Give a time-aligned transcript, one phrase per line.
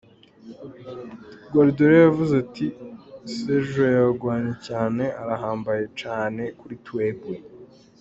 [1.51, 2.65] Guardiola yavuze ati:
[3.35, 7.35] "Sergio yagwanye cane, arahambaye cane kuri twebwe.